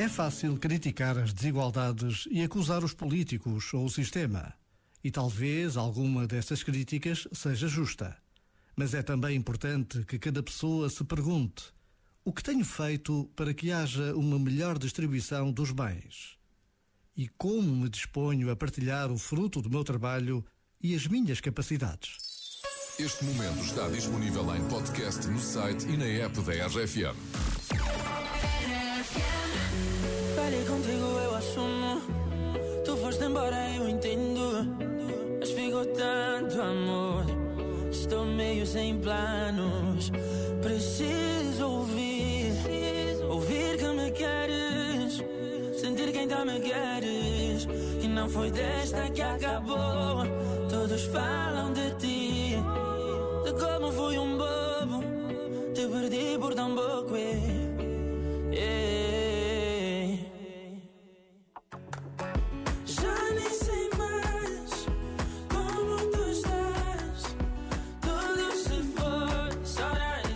É 0.00 0.08
fácil 0.08 0.56
criticar 0.56 1.18
as 1.18 1.30
desigualdades 1.30 2.26
e 2.30 2.42
acusar 2.42 2.82
os 2.82 2.94
políticos 2.94 3.74
ou 3.74 3.84
o 3.84 3.90
sistema. 3.90 4.54
E 5.04 5.10
talvez 5.10 5.76
alguma 5.76 6.26
dessas 6.26 6.62
críticas 6.62 7.28
seja 7.34 7.68
justa. 7.68 8.16
Mas 8.74 8.94
é 8.94 9.02
também 9.02 9.36
importante 9.36 10.02
que 10.06 10.18
cada 10.18 10.42
pessoa 10.42 10.88
se 10.88 11.04
pergunte: 11.04 11.64
o 12.24 12.32
que 12.32 12.42
tenho 12.42 12.64
feito 12.64 13.30
para 13.36 13.52
que 13.52 13.70
haja 13.70 14.14
uma 14.14 14.38
melhor 14.38 14.78
distribuição 14.78 15.52
dos 15.52 15.70
bens? 15.70 16.38
E 17.14 17.28
como 17.36 17.76
me 17.76 17.90
disponho 17.90 18.50
a 18.50 18.56
partilhar 18.56 19.12
o 19.12 19.18
fruto 19.18 19.60
do 19.60 19.68
meu 19.68 19.84
trabalho 19.84 20.42
e 20.80 20.94
as 20.94 21.06
minhas 21.06 21.42
capacidades? 21.42 22.16
Este 22.98 23.22
momento 23.22 23.62
está 23.62 23.86
disponível 23.90 24.56
em 24.56 24.66
podcast 24.66 25.26
no 25.26 25.38
site 25.38 25.86
e 25.88 25.96
na 25.98 26.06
app 26.06 26.40
da 26.40 26.66
RFM. 26.68 27.49
Foste 33.20 33.32
embora, 33.32 33.76
eu 33.76 33.86
entendo. 33.86 34.66
Mas 35.38 35.50
ficou 35.50 35.84
tanto 35.84 36.58
amor. 36.58 37.26
Estou 37.90 38.24
meio 38.24 38.66
sem 38.66 38.98
planos. 38.98 40.10
Preciso 40.62 41.66
ouvir. 41.66 42.54
Ouvir 43.28 43.76
que 43.76 43.88
me 43.88 44.10
queres. 44.12 45.22
Sentir 45.78 46.10
que 46.12 46.18
ainda 46.20 46.46
me 46.46 46.60
queres. 46.60 47.68
E 48.02 48.08
não 48.08 48.26
foi 48.26 48.50
desta 48.50 49.10
que 49.10 49.20
acabou. 49.20 50.24
Todos 50.70 51.02
falam 51.04 51.49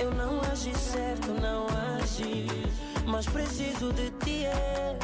Eu 0.00 0.10
não 0.12 0.40
agi 0.50 0.74
certo, 0.74 1.28
não 1.28 1.66
agi. 1.98 2.46
Mas 3.06 3.26
preciso 3.26 3.92
de 3.92 4.10
ti, 4.24 4.46
é. 4.46 4.96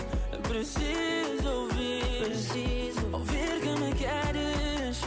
Preciso 0.48 1.48
ouvir. 1.48 2.24
Preciso 2.24 3.06
ouvir 3.12 3.60
que 3.60 3.80
me 3.80 3.92
queres. 3.92 5.02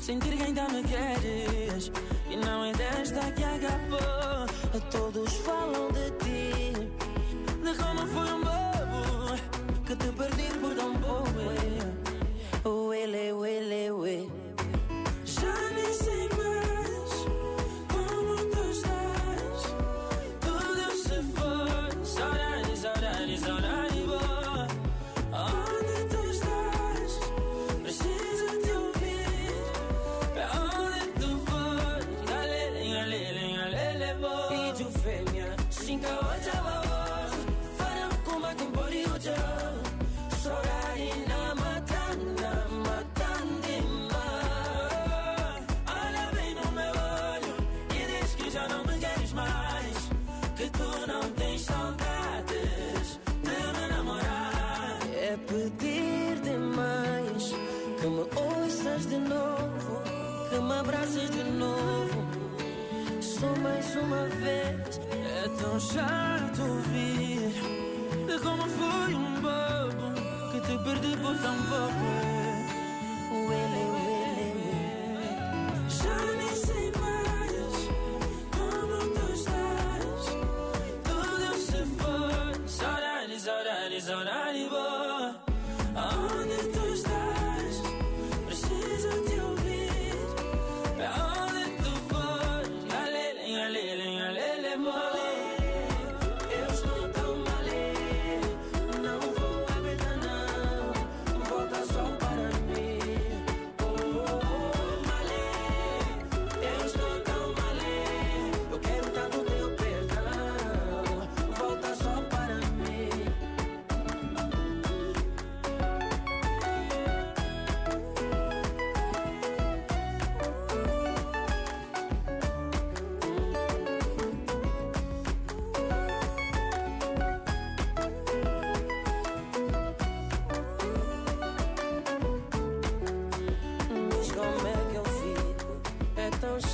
Sentir 0.00 0.36
que 0.38 0.42
ainda 0.42 0.66
me 0.68 0.82
queres. 0.82 1.92
E 2.30 2.36
não 2.36 2.64
é 2.64 2.72
desta 2.72 3.30
que 3.32 3.44
acabou. 3.44 4.80
Todos 4.90 5.34
falam 5.34 5.92
de 5.92 6.10
ti. 6.24 6.72
De 7.62 7.74
como 7.76 8.06
fui 8.06 8.32
um 8.32 8.40
bobo. 8.40 8.65
Pedir 55.70 56.40
demais 56.42 57.54
que 58.00 58.06
me 58.06 58.24
ouças 58.36 59.06
de 59.06 59.18
novo, 59.18 60.02
que 60.48 60.58
me 60.60 60.72
abraces 60.72 61.30
de 61.30 61.44
novo. 61.44 62.18
Só 63.20 63.48
mais 63.60 63.96
uma 63.96 64.24
vez 64.44 65.00
é 65.10 65.48
tão 65.60 65.80
chato 65.80 66.62
ouvir 66.62 67.52
de 68.28 68.38
como 68.40 68.62
fui 68.76 69.14
um 69.14 69.34
bobo 69.40 70.06
que 70.52 70.60
te 70.60 70.78
perdi 70.84 71.16
por 71.16 71.36
tão 71.38 71.56
pouco. 71.70 72.06
Ele, 73.30 73.84
o 73.86 73.96
ele. 74.22 74.52
Já 76.00 76.18
nem 76.38 76.54
sei 76.54 76.92
mais 77.02 77.76
como 78.56 78.96
tu 79.14 79.32
estás. 79.32 80.22
Tudo 81.08 81.48
se 81.58 81.80
foi. 81.98 82.68
Saudade, 82.68 83.40
saudade, 83.40 84.02
saudade 84.02 84.68
boa. 84.68 84.95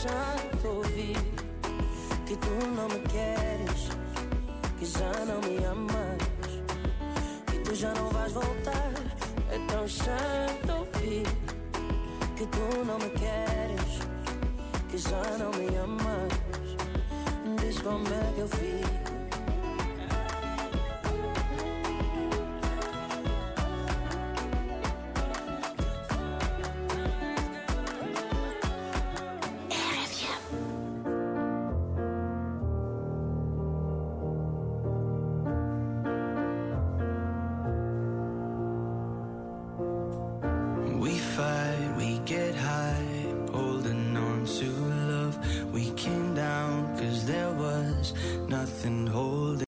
Chato 0.02 0.66
ouvir 0.66 1.16
que 2.26 2.34
tu 2.34 2.50
não 2.74 2.88
me 2.88 2.98
queres, 3.06 3.88
que 4.76 4.84
já 4.84 5.12
não 5.24 5.40
me 5.48 5.64
amas, 5.64 6.18
que 7.46 7.58
tu 7.60 7.72
já 7.72 7.94
não 7.94 8.08
vais 8.08 8.32
voltar. 8.32 8.92
É 9.48 9.58
tão 9.68 9.86
chato 9.86 10.72
ouvir 10.76 11.24
que 12.34 12.44
tu 12.46 12.84
não 12.84 12.98
me 12.98 13.10
queres, 13.10 14.00
que 14.90 14.98
já 14.98 15.38
não 15.38 15.52
me 15.52 15.68
amas. 15.76 16.32
Diz 17.60 17.80
como 17.80 18.04
é 18.08 18.32
que 18.34 18.40
eu 18.40 18.48
fico. 18.48 19.21